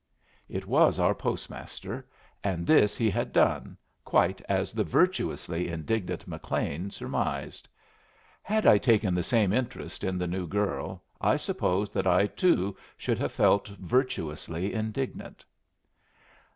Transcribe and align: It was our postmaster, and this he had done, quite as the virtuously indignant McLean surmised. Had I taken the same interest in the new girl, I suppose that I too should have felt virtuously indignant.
It 0.49 0.65
was 0.65 0.97
our 0.97 1.13
postmaster, 1.13 2.07
and 2.43 2.65
this 2.65 2.97
he 2.97 3.11
had 3.11 3.31
done, 3.31 3.77
quite 4.03 4.41
as 4.49 4.73
the 4.73 4.83
virtuously 4.83 5.67
indignant 5.67 6.27
McLean 6.27 6.89
surmised. 6.89 7.69
Had 8.41 8.65
I 8.65 8.79
taken 8.79 9.13
the 9.13 9.21
same 9.21 9.53
interest 9.53 10.03
in 10.03 10.17
the 10.17 10.25
new 10.25 10.47
girl, 10.47 11.03
I 11.21 11.37
suppose 11.37 11.91
that 11.91 12.07
I 12.07 12.25
too 12.25 12.75
should 12.97 13.19
have 13.19 13.31
felt 13.31 13.67
virtuously 13.67 14.73
indignant. 14.73 15.45